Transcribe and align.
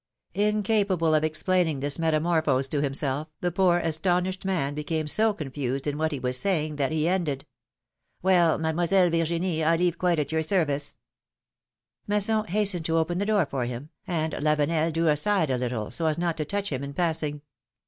Incapable 0.33 1.13
of 1.13 1.23
explain 1.23 1.67
PIlILOMi:XE^S 1.67 1.99
MARRIAGES. 1.99 1.99
163 1.99 1.99
ing 1.99 1.99
this 1.99 1.99
metamorphose 1.99 2.67
to 2.69 2.81
himself, 2.81 3.27
the 3.41 3.51
poor, 3.51 3.77
astonished 3.77 4.45
man 4.45 4.73
became 4.73 5.05
so 5.05 5.31
confused 5.31 5.85
in 5.85 5.99
what 5.99 6.11
he 6.11 6.17
was 6.19 6.37
saying, 6.37 6.77
that 6.77 6.91
he 6.91 7.07
ended: 7.07 7.45
Mademoiselle 8.23 9.11
Virginie, 9.11 9.63
I 9.63 9.75
leave 9.75 9.99
quite 9.99 10.17
at 10.17 10.31
your 10.31 10.41
service.^^ 10.41 10.95
Masson 12.07 12.45
hastened 12.47 12.85
to 12.85 12.97
open 12.97 13.19
the 13.19 13.27
door 13.27 13.45
for 13.45 13.65
him, 13.65 13.89
and 14.07 14.33
Lavenel 14.33 14.91
drew 14.91 15.07
aside 15.07 15.51
a 15.51 15.57
little, 15.59 15.91
so 15.91 16.07
as 16.07 16.17
not 16.17 16.35
to 16.37 16.45
touch 16.45 16.71
him 16.71 16.83
in 16.83 16.95
passing. 16.95 17.43